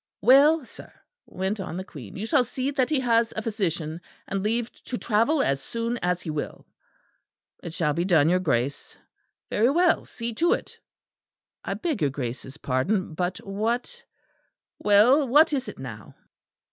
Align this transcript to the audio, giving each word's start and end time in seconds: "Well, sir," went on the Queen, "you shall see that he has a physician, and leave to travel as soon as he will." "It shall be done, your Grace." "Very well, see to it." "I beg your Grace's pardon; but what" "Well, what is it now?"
"Well, 0.21 0.65
sir," 0.65 0.91
went 1.27 1.59
on 1.59 1.77
the 1.77 1.83
Queen, 1.83 2.15
"you 2.15 2.25
shall 2.25 2.43
see 2.43 2.71
that 2.71 2.89
he 2.89 2.99
has 3.01 3.31
a 3.35 3.41
physician, 3.43 4.01
and 4.27 4.41
leave 4.41 4.71
to 4.85 4.97
travel 4.97 5.43
as 5.43 5.61
soon 5.61 5.99
as 5.99 6.21
he 6.23 6.31
will." 6.31 6.65
"It 7.61 7.71
shall 7.75 7.93
be 7.93 8.03
done, 8.03 8.27
your 8.27 8.39
Grace." 8.39 8.97
"Very 9.51 9.69
well, 9.69 10.05
see 10.05 10.33
to 10.33 10.53
it." 10.53 10.79
"I 11.63 11.75
beg 11.75 12.01
your 12.01 12.09
Grace's 12.09 12.57
pardon; 12.57 13.13
but 13.13 13.37
what" 13.45 14.03
"Well, 14.89 15.27
what 15.27 15.53
is 15.53 15.67
it 15.67 15.77
now?" 15.77 16.15